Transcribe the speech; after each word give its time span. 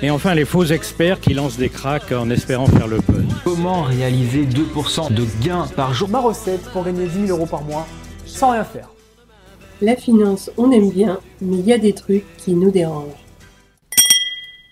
Et 0.00 0.10
enfin, 0.10 0.34
les 0.34 0.44
faux 0.44 0.64
experts 0.64 1.20
qui 1.20 1.34
lancent 1.34 1.56
des 1.58 1.68
cracks 1.68 2.12
en 2.12 2.30
espérant 2.30 2.66
faire 2.66 2.86
le 2.86 2.98
buzz. 2.98 3.24
Comment 3.44 3.82
réaliser 3.82 4.44
2% 4.46 5.12
de 5.12 5.24
gains 5.44 5.66
par 5.74 5.92
jour? 5.92 6.08
Ma 6.08 6.20
recette 6.20 6.62
pour 6.72 6.84
gagner 6.84 7.06
10 7.06 7.26
000 7.26 7.36
euros 7.36 7.46
par 7.46 7.62
mois 7.62 7.86
sans 8.24 8.52
rien 8.52 8.64
faire. 8.64 8.90
La 9.82 9.96
finance, 9.96 10.50
on 10.56 10.70
aime 10.70 10.90
bien, 10.90 11.18
mais 11.40 11.56
il 11.58 11.66
y 11.66 11.72
a 11.72 11.78
des 11.78 11.92
trucs 11.94 12.24
qui 12.36 12.54
nous 12.54 12.70
dérangent. 12.70 13.06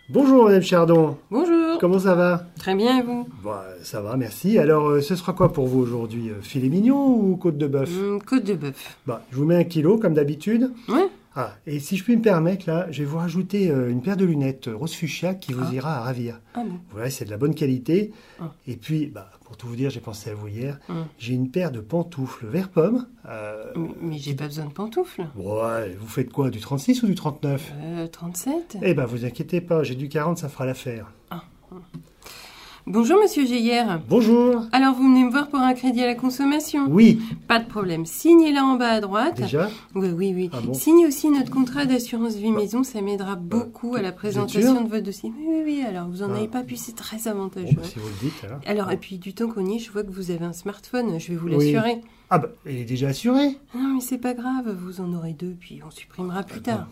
Bonjour 0.09 0.45
Madame 0.45 0.63
Chardon. 0.63 1.17
Bonjour. 1.33 1.79
Comment 1.81 1.99
ça 1.99 2.15
va? 2.15 2.47
Très 2.59 2.77
bien, 2.77 3.01
et 3.01 3.03
vous? 3.03 3.27
Bah, 3.45 3.65
Ça 3.83 4.01
va, 4.01 4.17
merci. 4.17 4.57
Alors, 4.59 4.87
euh, 4.89 5.01
ce 5.01 5.17
sera 5.17 5.33
quoi 5.33 5.53
pour 5.53 5.67
vous 5.67 5.81
aujourd'hui? 5.81 6.31
Euh, 6.31 6.41
Filet 6.43 6.69
mignon 6.69 7.05
ou 7.09 7.37
côte 7.37 7.59
de 7.59 7.67
bœuf? 7.67 7.91
Hum, 7.91 8.23
Côte 8.23 8.45
de 8.45 8.55
bœuf. 8.55 8.97
Bah, 9.07 9.23
je 9.33 9.37
vous 9.37 9.45
mets 9.45 9.57
un 9.57 9.65
kilo 9.65 9.99
comme 9.99 10.15
d'habitude. 10.15 10.71
Ouais 10.89 11.09
Ah, 11.39 11.55
et 11.67 11.79
si 11.81 11.97
je 11.99 12.03
puis 12.05 12.17
me 12.17 12.23
permettre, 12.23 12.67
là, 12.67 12.87
je 12.91 13.01
vais 13.03 13.05
vous 13.09 13.19
rajouter 13.19 13.71
euh, 13.71 13.91
une 13.91 14.01
paire 14.01 14.17
de 14.17 14.25
lunettes 14.25 14.69
euh, 14.69 14.75
rose 14.77 14.95
fuchsia 14.95 15.35
qui 15.35 15.53
vous 15.53 15.65
Ah. 15.69 15.75
ira 15.75 15.97
à 15.99 16.01
ravir. 16.01 16.41
Ah 16.55 16.63
bon 16.67 16.79
Voilà, 16.91 17.11
c'est 17.11 17.27
de 17.27 17.31
la 17.31 17.37
bonne 17.37 17.55
qualité. 17.55 18.13
Ah. 18.41 18.53
Et 18.67 18.77
puis, 18.77 19.07
bah, 19.07 19.31
pour 19.45 19.57
tout 19.59 19.67
vous 19.67 19.77
dire, 19.77 19.91
j'ai 19.91 20.01
pensé 20.01 20.31
à 20.31 20.35
vous 20.35 20.49
hier. 20.49 20.79
Hum. 20.89 21.07
J'ai 21.19 21.35
une 21.35 21.51
paire 21.51 21.71
de 21.71 21.81
pantoufles 21.81 22.47
vert 22.47 22.71
pomme. 22.71 23.07
Euh, 23.29 23.65
Mais, 24.01 24.17
j'ai 24.19 24.35
pas 24.35 24.47
besoin 24.47 24.65
de 24.65 24.73
pantoufles. 24.73 25.27
ouais, 25.37 25.95
vous 26.01 26.09
faites 26.09 26.33
quoi 26.33 26.49
Du 26.51 26.59
36 26.61 27.03
ou 27.03 27.07
du 27.07 27.15
39 27.15 27.73
Euh, 27.83 28.07
37 28.09 28.79
Eh 28.83 28.95
ben, 28.95 29.05
vous 29.05 29.25
inquiétez 29.27 29.61
pas, 29.61 29.83
j'ai 29.83 29.95
du 29.95 30.09
40, 30.09 30.39
ça 30.39 30.49
fera 30.49 30.65
l'affaire. 30.65 31.13
Bonjour, 32.89 33.19
monsieur 33.21 33.45
Geyer. 33.45 33.83
Bonjour 34.09 34.63
Alors, 34.71 34.95
vous 34.95 35.03
venez 35.09 35.25
me 35.25 35.31
voir 35.31 35.49
pour 35.49 35.59
un 35.59 35.75
crédit 35.75 36.03
à 36.03 36.07
la 36.07 36.15
consommation? 36.15 36.87
Oui, 36.89 37.19
Pas 37.49 37.59
de 37.59 37.67
problème. 37.67 38.07
Signez 38.07 38.53
là 38.53 38.65
en 38.65 38.77
bas 38.77 38.91
à 38.91 39.01
droite. 39.01 39.41
déjà? 39.41 39.69
Oui, 39.97 40.11
oui, 40.17 40.33
oui. 40.37 40.51
Ah 40.53 40.61
bon? 40.65 40.73
Signez 40.73 41.05
aussi 41.05 41.29
notre 41.29 41.51
contrat 41.51 41.85
d'assurance 41.85 42.37
vie 42.37 42.53
maison, 42.53 42.85
ça 42.85 43.01
m'aidera 43.03 43.35
beaucoup 43.35 43.97
à 43.97 44.03
la 44.03 44.13
présentation 44.13 44.85
de 44.85 44.89
votre 44.89 45.03
dossier. 45.03 45.33
Oui, 45.37 45.45
oui, 45.49 45.63
oui. 45.65 45.83
Alors, 45.83 46.07
vous 46.09 46.23
en 46.23 46.31
Ah. 46.31 46.37
avez 46.37 46.47
pas 46.47 46.63
pu, 46.63 46.77
c'est 46.77 46.95
très 46.95 47.17
Bon, 47.25 47.31
avantageux. 47.31 47.75
bah, 47.75 47.83
si 47.83 47.99
vous 47.99 48.07
le 48.07 48.15
dites, 48.29 48.45
alors. 48.45 48.61
Alors, 48.67 48.91
et 48.93 48.97
puis 48.99 49.19
du 49.19 49.35
temps 49.35 49.49
qu'on 49.49 49.67
y 49.67 49.77
est, 49.77 49.79
je 49.81 49.91
vois 49.91 50.05
que 50.05 50.13
vous 50.13 50.31
avez 50.31 50.45
un 50.45 50.53
smartphone, 50.53 51.19
je 51.19 51.29
vais 51.33 51.37
vous 51.37 51.49
Oui. 51.49 51.73
l'assurer. 51.73 52.01
Ah 52.31 52.39
bah, 52.39 52.49
il 52.67 52.77
est 52.79 52.85
déjà 52.85 53.09
assuré 53.09 53.57
Non, 53.75 53.95
mais 53.95 54.01
c'est 54.01 54.19
pas 54.19 54.35
grave, 54.35 54.71
vous 54.81 55.01
en 55.01 55.13
aurez 55.13 55.33
deux, 55.33 55.55
puis 55.59 55.81
on 55.85 55.91
supprimera 55.91 56.45
plus 56.45 56.61
tard. 56.61 56.87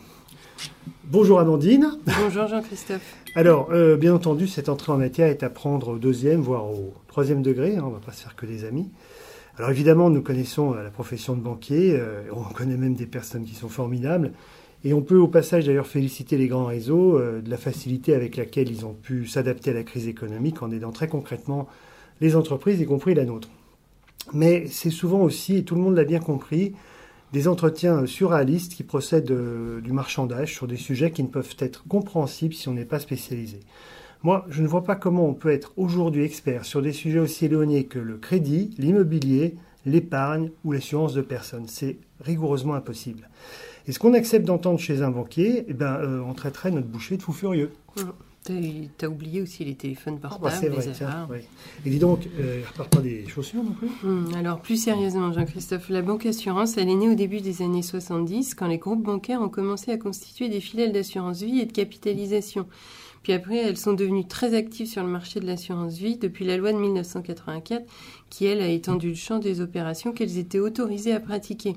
Bonjour 1.04 1.40
Amandine. 1.40 1.98
Bonjour 2.22 2.46
Jean-Christophe. 2.46 3.16
Alors, 3.34 3.68
euh, 3.72 3.96
bien 3.96 4.14
entendu, 4.14 4.46
cette 4.46 4.68
entrée 4.68 4.92
en 4.92 4.98
matière 4.98 5.28
est 5.28 5.42
à 5.42 5.50
prendre 5.50 5.88
au 5.88 5.98
deuxième, 5.98 6.40
voire 6.40 6.66
au 6.66 6.94
troisième 7.08 7.42
degré. 7.42 7.76
hein, 7.76 7.82
on 7.84 7.88
ne 7.88 7.94
va 7.94 8.00
pas 8.00 8.12
se 8.12 8.22
faire 8.22 8.36
que 8.36 8.46
des 8.46 8.64
amis. 8.64 8.88
Alors 9.56 9.70
évidemment, 9.70 10.10
nous 10.10 10.22
connaissons 10.22 10.74
euh, 10.74 10.82
la 10.82 10.90
profession 10.90 11.34
de 11.34 11.40
banquier. 11.40 11.94
euh, 11.94 12.22
on 12.32 12.42
connaît 12.52 12.76
même 12.76 12.94
des 12.94 13.06
personnes 13.06 13.44
qui 13.44 13.54
sont 13.54 13.68
formidables. 13.68 14.32
Et 14.84 14.92
on 14.92 15.00
peut 15.00 15.16
au 15.16 15.28
passage 15.28 15.64
d'ailleurs 15.66 15.86
féliciter 15.86 16.36
les 16.36 16.48
grands 16.48 16.66
réseaux 16.66 17.18
euh, 17.18 17.40
de 17.40 17.48
la 17.48 17.56
facilité 17.56 18.14
avec 18.14 18.36
laquelle 18.36 18.70
ils 18.70 18.84
ont 18.84 18.92
pu 18.94 19.26
s'adapter 19.26 19.70
à 19.70 19.74
la 19.74 19.82
crise 19.82 20.08
économique 20.08 20.62
en 20.62 20.70
aidant 20.70 20.92
très 20.92 21.08
concrètement 21.08 21.68
les 22.20 22.36
entreprises, 22.36 22.80
y 22.80 22.84
compris 22.86 23.14
la 23.14 23.24
nôtre. 23.24 23.48
Mais 24.32 24.66
c'est 24.68 24.90
souvent 24.90 25.20
aussi, 25.20 25.56
et 25.56 25.64
tout 25.64 25.74
le 25.74 25.80
monde 25.80 25.96
l'a 25.96 26.04
bien 26.04 26.20
compris, 26.20 26.72
des 27.34 27.48
entretiens 27.48 28.06
surréalistes 28.06 28.74
qui 28.74 28.84
procèdent 28.84 29.32
euh, 29.32 29.80
du 29.80 29.90
marchandage 29.90 30.54
sur 30.54 30.68
des 30.68 30.76
sujets 30.76 31.10
qui 31.10 31.24
ne 31.24 31.28
peuvent 31.28 31.56
être 31.58 31.82
compréhensibles 31.88 32.54
si 32.54 32.68
on 32.68 32.74
n'est 32.74 32.84
pas 32.84 33.00
spécialisé. 33.00 33.58
Moi, 34.22 34.46
je 34.48 34.62
ne 34.62 34.68
vois 34.68 34.84
pas 34.84 34.94
comment 34.94 35.28
on 35.28 35.34
peut 35.34 35.50
être 35.50 35.72
aujourd'hui 35.76 36.22
expert 36.22 36.64
sur 36.64 36.80
des 36.80 36.92
sujets 36.92 37.18
aussi 37.18 37.46
éloignés 37.46 37.86
que 37.86 37.98
le 37.98 38.18
crédit, 38.18 38.72
l'immobilier, 38.78 39.56
l'épargne 39.84 40.52
ou 40.62 40.70
l'assurance 40.70 41.12
de 41.12 41.22
personnes. 41.22 41.66
C'est 41.66 41.96
rigoureusement 42.20 42.74
impossible. 42.74 43.28
Et 43.88 43.92
ce 43.92 43.98
qu'on 43.98 44.14
accepte 44.14 44.46
d'entendre 44.46 44.78
chez 44.78 45.02
un 45.02 45.10
banquier, 45.10 45.64
eh 45.66 45.74
ben, 45.74 45.96
euh, 45.96 46.20
on 46.24 46.34
traiterait 46.34 46.70
notre 46.70 46.86
boucher 46.86 47.16
de 47.16 47.22
fou 47.22 47.32
furieux. 47.32 47.72
T'as 47.96 48.02
T'as 48.98 49.06
oublié 49.08 49.40
aussi 49.40 49.64
les 49.64 49.74
téléphones 49.74 50.18
Ah, 50.22 50.28
portables, 50.28 50.44
bah, 50.44 50.58
c'est 50.60 50.68
vrai, 50.68 50.86
les 50.86 50.92
tiens. 50.92 51.28
Et 51.86 51.90
dis 51.90 51.98
donc, 51.98 52.28
euh, 52.38 52.60
il 52.60 52.66
repart 52.66 52.90
pas 52.90 53.00
des 53.00 53.26
chaussures 53.26 53.62
non 53.64 53.72
plus 53.72 53.88
Hum, 54.04 54.28
alors 54.36 54.60
plus 54.60 54.76
sérieusement, 54.76 55.32
Jean-Christophe, 55.32 55.88
la 55.88 56.02
banque 56.02 56.26
assurance, 56.26 56.76
elle 56.76 56.90
est 56.90 56.94
née 56.94 57.08
au 57.08 57.14
début 57.14 57.40
des 57.40 57.62
années 57.62 57.82
70, 57.82 58.54
quand 58.54 58.66
les 58.66 58.76
groupes 58.76 59.02
bancaires 59.02 59.40
ont 59.40 59.48
commencé 59.48 59.92
à 59.92 59.96
constituer 59.96 60.50
des 60.50 60.60
filiales 60.60 60.92
d'assurance 60.92 61.42
vie 61.42 61.60
et 61.60 61.64
de 61.64 61.72
capitalisation. 61.72 62.66
Puis 63.24 63.32
après, 63.32 63.56
elles 63.56 63.78
sont 63.78 63.94
devenues 63.94 64.28
très 64.28 64.54
actives 64.54 64.86
sur 64.86 65.02
le 65.02 65.08
marché 65.08 65.40
de 65.40 65.46
l'assurance 65.46 65.96
vie 65.96 66.18
depuis 66.18 66.44
la 66.44 66.58
loi 66.58 66.74
de 66.74 66.78
1984, 66.78 67.82
qui 68.28 68.44
elle 68.44 68.60
a 68.60 68.68
étendu 68.68 69.08
le 69.08 69.14
champ 69.14 69.38
des 69.38 69.62
opérations 69.62 70.12
qu'elles 70.12 70.36
étaient 70.36 70.58
autorisées 70.58 71.14
à 71.14 71.20
pratiquer. 71.20 71.74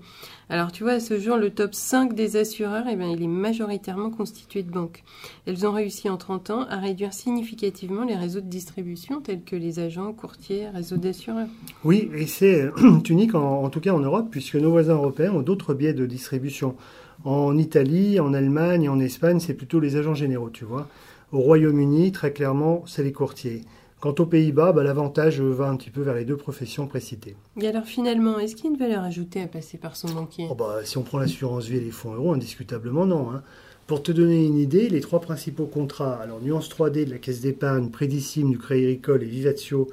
Alors 0.50 0.74
tu 0.74 0.84
vois, 0.84 0.94
à 0.94 1.00
ce 1.00 1.18
jour, 1.18 1.38
le 1.38 1.52
top 1.52 1.74
5 1.74 2.14
des 2.14 2.36
assureurs, 2.36 2.84
eh 2.92 2.98
ben, 2.98 3.10
il 3.10 3.24
est 3.24 3.28
majoritairement 3.28 4.10
constitué 4.10 4.62
de 4.62 4.70
banques. 4.70 5.06
Elles 5.46 5.66
ont 5.66 5.72
réussi 5.72 6.10
en 6.10 6.18
30 6.18 6.50
ans 6.50 6.66
à 6.70 6.76
réduire 6.80 7.14
significativement 7.14 8.04
les 8.04 8.18
réseaux 8.18 8.42
de 8.42 8.50
distribution 8.50 9.22
tels 9.22 9.44
que 9.44 9.56
les 9.56 9.80
agents, 9.80 10.12
courtiers, 10.12 10.68
réseaux 10.68 10.98
d'assureurs. 10.98 11.48
Oui, 11.86 12.12
et 12.14 12.28
c'est 12.28 12.64
euh, 12.64 12.72
unique 13.10 13.36
en, 13.36 13.64
en 13.64 13.70
tout 13.70 13.80
cas 13.80 13.94
en 13.94 14.00
Europe, 14.00 14.28
puisque 14.32 14.56
nos 14.56 14.72
voisins 14.72 14.96
européens 14.96 15.32
ont 15.32 15.44
d'autres 15.44 15.74
biais 15.74 15.94
de 15.94 16.06
distribution. 16.06 16.76
En 17.24 17.58
Italie, 17.58 18.20
en 18.20 18.34
Allemagne 18.34 18.90
en 18.90 19.00
Espagne, 19.00 19.40
c'est 19.40 19.54
plutôt 19.54 19.80
les 19.80 19.96
agents 19.96 20.14
généraux, 20.14 20.50
tu 20.50 20.66
vois. 20.66 20.90
Au 21.32 21.40
Royaume-Uni, 21.40 22.12
très 22.12 22.32
clairement, 22.32 22.84
c'est 22.88 23.04
les 23.04 23.12
courtiers. 23.12 23.62
Quant 24.00 24.14
aux 24.20 24.26
Pays-Bas, 24.26 24.74
bah, 24.74 24.84
l'avantage 24.84 25.42
va 25.42 25.68
un 25.68 25.76
petit 25.76 25.90
peu 25.90 26.02
vers 26.02 26.14
les 26.14 26.24
deux 26.24 26.38
professions 26.38 26.88
précitées. 26.88 27.36
Et 27.60 27.68
alors 27.68 27.86
finalement, 27.86 28.38
est-ce 28.40 28.56
qu'il 28.56 28.66
y 28.66 28.68
a 28.68 28.72
une 28.72 28.78
valeur 28.78 29.04
ajoutée 29.04 29.42
à 29.42 29.48
passer 29.48 29.78
par 29.78 29.96
son 29.96 30.10
banquier? 30.10 30.48
Oh, 30.50 30.56
bah, 30.56 30.80
si 30.84 30.98
on 30.98 31.04
prend 31.04 31.18
l'assurance 31.18 31.66
vie 31.66 31.78
et 31.78 31.82
les 31.82 31.92
fonds 31.92 32.14
euros, 32.14 32.34
indiscutablement 32.34 33.06
non. 33.06 33.32
hein. 33.32 33.42
Pour 33.88 34.04
te 34.04 34.12
donner 34.12 34.46
une 34.46 34.58
idée, 34.58 34.88
les 34.90 35.02
trois 35.02 35.20
principaux 35.20 35.66
contrats, 35.66 36.16
alors 36.22 36.42
Nuance 36.42 36.70
3D 36.70 37.06
de 37.06 37.12
la 37.12 37.18
Caisse 37.18 37.42
d'épargne, 37.42 37.90
Prédicime 37.90 38.52
du 38.52 38.58
Crédit 38.58 38.84
Agricole 38.86 39.24
et 39.24 39.28
Vivatio 39.28 39.88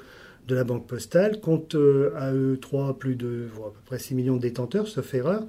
de 0.47 0.53
la 0.55 0.63
Banque 0.63 0.85
Postale, 0.85 1.39
comptent 1.41 1.75
euh, 1.75 2.11
à 2.15 2.31
eux 2.33 2.59
trois 2.61 2.99
plus 2.99 3.15
de 3.15 3.47
à 3.57 3.69
peu 3.71 3.79
près 3.85 3.97
6 3.97 4.13
millions 4.15 4.35
de 4.35 4.41
détenteurs, 4.41 4.87
sauf 4.87 5.13
erreur, 5.15 5.43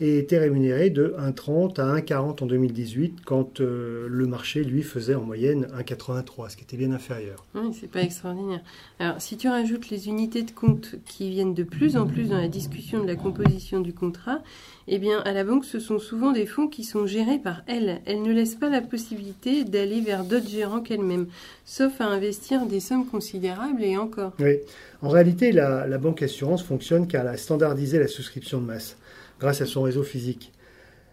et 0.00 0.18
étaient 0.18 0.38
rémunérés 0.38 0.88
de 0.88 1.14
1,30 1.18 1.78
à 1.80 2.00
1,40 2.00 2.42
en 2.42 2.46
2018, 2.46 3.18
quand 3.24 3.60
euh, 3.60 4.06
le 4.08 4.26
marché, 4.26 4.64
lui, 4.64 4.82
faisait 4.82 5.14
en 5.14 5.20
moyenne 5.20 5.66
1,83, 5.78 6.50
ce 6.50 6.56
qui 6.56 6.64
était 6.64 6.78
bien 6.78 6.92
inférieur. 6.92 7.44
Oui, 7.54 7.76
c'est 7.78 7.90
pas 7.90 8.02
extraordinaire. 8.02 8.62
Alors, 8.98 9.20
si 9.20 9.36
tu 9.36 9.48
rajoutes 9.48 9.90
les 9.90 10.08
unités 10.08 10.42
de 10.42 10.52
compte 10.52 10.94
qui 11.04 11.28
viennent 11.28 11.52
de 11.52 11.64
plus 11.64 11.98
en 11.98 12.06
plus 12.06 12.30
dans 12.30 12.38
la 12.38 12.48
discussion 12.48 13.02
de 13.02 13.06
la 13.06 13.14
composition 13.14 13.80
du 13.80 13.92
contrat, 13.92 14.40
eh 14.88 14.98
bien, 14.98 15.20
à 15.20 15.32
la 15.32 15.44
banque, 15.44 15.66
ce 15.66 15.78
sont 15.78 15.98
souvent 15.98 16.32
des 16.32 16.46
fonds 16.46 16.66
qui 16.66 16.82
sont 16.82 17.06
gérés 17.06 17.38
par 17.38 17.62
elle. 17.66 18.00
Elle 18.06 18.22
ne 18.22 18.32
laisse 18.32 18.54
pas 18.54 18.70
la 18.70 18.80
possibilité 18.80 19.64
d'aller 19.64 20.00
vers 20.00 20.24
d'autres 20.24 20.48
gérants 20.48 20.80
qu'elle-même, 20.80 21.26
sauf 21.66 22.00
à 22.00 22.06
investir 22.06 22.64
des 22.64 22.80
sommes 22.80 23.06
considérables 23.06 23.84
et 23.84 23.98
encore. 23.98 24.32
Oui. 24.40 24.56
En 25.02 25.10
réalité, 25.10 25.52
la, 25.52 25.86
la 25.86 25.98
banque 25.98 26.22
assurance 26.22 26.62
fonctionne 26.62 27.06
car 27.06 27.22
elle 27.22 27.28
a 27.28 27.36
standardisé 27.36 27.98
la 27.98 28.08
souscription 28.08 28.60
de 28.60 28.66
masse 28.66 28.96
grâce 29.40 29.60
à 29.62 29.66
son 29.66 29.82
réseau 29.82 30.02
physique. 30.02 30.52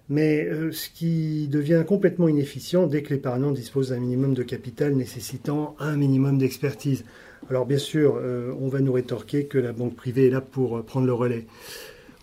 Mais 0.10 0.46
euh, 0.46 0.72
ce 0.72 0.90
qui 0.90 1.48
devient 1.50 1.84
complètement 1.86 2.30
inefficient 2.30 2.88
dès 2.88 3.02
que 3.02 3.14
l'épargnant 3.14 3.52
dispose 3.52 3.90
d'un 3.90 4.00
minimum 4.00 4.34
de 4.34 4.44
capital 4.44 4.94
nécessitant 4.96 5.76
un 5.80 5.98
minimum 5.98 6.38
d'expertise. 6.38 7.04
Alors 7.50 7.66
bien 7.66 7.78
sûr, 7.78 8.18
euh, 8.18 8.54
on 8.62 8.70
va 8.70 8.80
nous 8.80 8.94
rétorquer 8.94 9.46
que 9.46 9.58
la 9.58 9.74
banque 9.74 9.96
privée 9.96 10.28
est 10.28 10.30
là 10.30 10.42
pour 10.42 10.78
euh, 10.78 10.82
prendre 10.82 11.06
le 11.06 11.14
relais. 11.14 11.46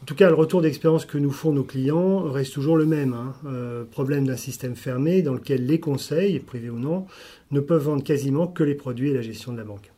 En 0.02 0.06
tout 0.06 0.14
cas, 0.14 0.28
le 0.28 0.34
retour 0.34 0.60
d'expérience 0.60 1.06
que 1.06 1.16
nous 1.16 1.30
font 1.30 1.52
nos 1.52 1.64
clients 1.64 2.24
reste 2.24 2.52
toujours 2.52 2.76
le 2.76 2.84
même. 2.84 3.14
hein. 3.14 3.86
Problème 3.90 4.26
d'un 4.26 4.36
système 4.36 4.76
fermé 4.76 5.22
dans 5.22 5.32
lequel 5.32 5.64
les 5.64 5.80
conseils, 5.80 6.40
privés 6.40 6.68
ou 6.68 6.78
non, 6.78 7.06
ne 7.52 7.60
peuvent 7.60 7.84
vendre 7.84 8.04
quasiment 8.04 8.46
que 8.46 8.64
les 8.64 8.74
produits 8.74 9.12
et 9.12 9.14
la 9.14 9.22
gestion 9.22 9.52
de 9.52 9.56
la 9.56 9.64
banque. 9.64 9.93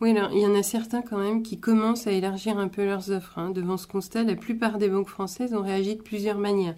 Oui, 0.00 0.16
alors, 0.16 0.30
il 0.32 0.38
y 0.40 0.46
en 0.46 0.54
a 0.54 0.62
certains 0.62 1.02
quand 1.02 1.18
même 1.18 1.42
qui 1.42 1.58
commencent 1.60 2.06
à 2.06 2.12
élargir 2.12 2.58
un 2.58 2.68
peu 2.68 2.86
leurs 2.86 3.10
offres. 3.10 3.38
hein. 3.38 3.50
Devant 3.50 3.76
ce 3.76 3.86
constat, 3.86 4.22
la 4.22 4.34
plupart 4.34 4.78
des 4.78 4.88
banques 4.88 5.08
françaises 5.10 5.52
ont 5.52 5.62
réagi 5.62 5.94
de 5.96 6.00
plusieurs 6.00 6.38
manières. 6.38 6.74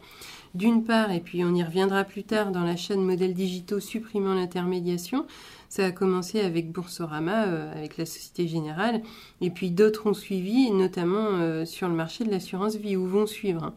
D'une 0.54 0.82
part, 0.82 1.12
et 1.12 1.20
puis 1.20 1.44
on 1.44 1.54
y 1.54 1.62
reviendra 1.62 2.02
plus 2.02 2.24
tard 2.24 2.50
dans 2.50 2.64
l'achat 2.64 2.94
de 2.96 3.00
modèles 3.00 3.32
digitaux 3.32 3.78
supprimant 3.78 4.34
l'intermédiation, 4.34 5.24
ça 5.69 5.86
a 5.86 5.90
commencé 5.92 6.40
avec 6.40 6.72
Boursorama, 6.72 7.46
euh, 7.46 7.72
avec 7.72 7.96
la 7.96 8.04
Société 8.06 8.48
Générale, 8.48 9.02
et 9.40 9.50
puis 9.50 9.70
d'autres 9.70 10.08
ont 10.08 10.14
suivi, 10.14 10.70
notamment 10.72 11.28
euh, 11.38 11.64
sur 11.64 11.88
le 11.88 11.94
marché 11.94 12.25
de 12.25 12.30
l'assurance 12.30 12.75
vie, 12.75 12.96
ou 12.96 13.06
vont 13.06 13.26
suivre. 13.26 13.62
hein. 13.64 13.75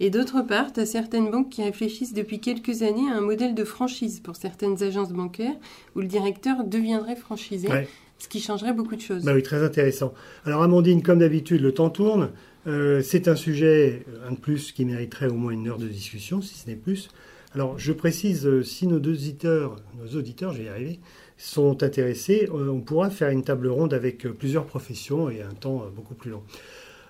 Et 0.00 0.08
d'autre 0.08 0.40
part, 0.40 0.72
tu 0.72 0.80
as 0.80 0.86
certaines 0.86 1.30
banques 1.30 1.50
qui 1.50 1.62
réfléchissent 1.64 2.14
depuis 2.14 2.38
quelques 2.40 2.82
années 2.82 3.10
à 3.12 3.16
un 3.16 3.20
modèle 3.20 3.54
de 3.56 3.64
franchise 3.64 4.20
pour 4.20 4.36
certaines 4.36 4.82
agences 4.84 5.12
bancaires, 5.12 5.56
où 5.96 6.00
le 6.00 6.06
directeur 6.06 6.62
deviendrait 6.64 7.16
franchisé, 7.16 7.68
Ouais. 7.68 7.88
Ce 8.18 8.28
qui 8.28 8.40
changerait 8.40 8.72
beaucoup 8.72 8.96
de 8.96 9.00
choses. 9.00 9.24
Bah 9.24 9.32
oui, 9.34 9.42
très 9.42 9.62
intéressant. 9.62 10.14
Alors 10.44 10.62
Amandine, 10.62 11.02
comme 11.02 11.18
d'habitude, 11.18 11.60
le 11.60 11.72
temps 11.72 11.90
tourne. 11.90 12.30
Euh, 12.66 13.02
c'est 13.02 13.28
un 13.28 13.36
sujet, 13.36 14.06
un 14.26 14.32
de 14.32 14.38
plus, 14.38 14.72
qui 14.72 14.84
mériterait 14.84 15.28
au 15.28 15.34
moins 15.34 15.52
une 15.52 15.68
heure 15.68 15.78
de 15.78 15.86
discussion, 15.88 16.40
si 16.40 16.54
ce 16.54 16.68
n'est 16.68 16.76
plus. 16.76 17.10
Alors 17.54 17.78
je 17.78 17.92
précise, 17.92 18.46
euh, 18.46 18.62
si 18.62 18.86
nos 18.86 18.98
deux 18.98 19.12
auditeurs, 19.12 19.76
nos 20.02 20.18
auditeurs, 20.18 20.52
je 20.52 20.58
vais 20.58 20.64
y 20.64 20.68
arriver, 20.68 21.00
sont 21.36 21.82
intéressés, 21.82 22.48
euh, 22.52 22.70
on 22.70 22.80
pourra 22.80 23.10
faire 23.10 23.28
une 23.30 23.44
table 23.44 23.68
ronde 23.68 23.92
avec 23.92 24.24
euh, 24.26 24.32
plusieurs 24.32 24.66
professions 24.66 25.28
et 25.30 25.42
un 25.42 25.52
temps 25.52 25.82
euh, 25.82 25.90
beaucoup 25.94 26.14
plus 26.14 26.30
long. 26.30 26.42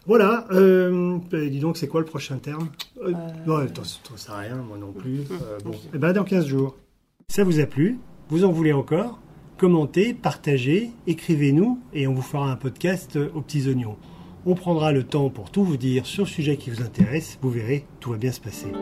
Voilà, 0.06 0.46
euh, 0.50 1.18
dis 1.32 1.60
donc, 1.60 1.78
c'est 1.78 1.88
quoi 1.88 2.00
le 2.00 2.06
prochain 2.06 2.36
terme? 2.36 2.68
Euh, 3.02 3.12
Non, 3.46 3.64
t'en 3.66 3.84
sais 3.84 4.32
rien, 4.32 4.56
moi 4.56 4.76
non 4.76 4.92
plus. 4.92 5.20
Euh, 5.30 5.58
bon, 5.64 5.72
eh 5.94 5.98
ben 5.98 6.12
dans 6.12 6.24
15 6.24 6.46
jours. 6.46 6.76
Ça 7.28 7.42
vous 7.42 7.58
a 7.60 7.64
plu? 7.66 7.98
Vous 8.28 8.44
en 8.44 8.52
voulez 8.52 8.72
encore? 8.72 9.18
Commentez, 9.56 10.14
partagez, 10.14 10.90
écrivez-nous 11.06 11.78
et 11.92 12.08
on 12.08 12.14
vous 12.14 12.22
fera 12.22 12.50
un 12.50 12.56
podcast 12.56 13.16
euh, 13.16 13.30
aux 13.34 13.40
petits 13.40 13.68
oignons. 13.68 13.96
On 14.46 14.54
prendra 14.54 14.90
le 14.90 15.04
temps 15.04 15.30
pour 15.30 15.50
tout 15.50 15.64
vous 15.64 15.76
dire 15.76 16.06
sur 16.06 16.24
le 16.24 16.28
sujet 16.28 16.56
qui 16.56 16.70
vous 16.70 16.82
intéresse. 16.82 17.38
Vous 17.40 17.50
verrez, 17.50 17.86
tout 18.00 18.10
va 18.10 18.18
bien 18.18 18.32
se 18.32 18.40
passer. 18.40 18.72